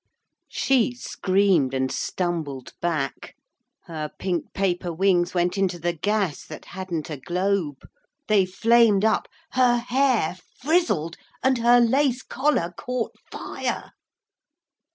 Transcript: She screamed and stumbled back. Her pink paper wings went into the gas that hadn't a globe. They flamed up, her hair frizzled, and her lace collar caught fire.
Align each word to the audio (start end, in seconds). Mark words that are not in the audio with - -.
She 0.49 0.95
screamed 0.95 1.75
and 1.75 1.91
stumbled 1.91 2.73
back. 2.81 3.35
Her 3.83 4.09
pink 4.17 4.51
paper 4.51 4.91
wings 4.91 5.35
went 5.35 5.59
into 5.59 5.77
the 5.77 5.93
gas 5.93 6.43
that 6.47 6.65
hadn't 6.73 7.11
a 7.11 7.17
globe. 7.17 7.87
They 8.27 8.47
flamed 8.47 9.05
up, 9.05 9.27
her 9.51 9.77
hair 9.77 10.37
frizzled, 10.59 11.17
and 11.43 11.59
her 11.59 11.79
lace 11.79 12.23
collar 12.23 12.73
caught 12.75 13.11
fire. 13.29 13.91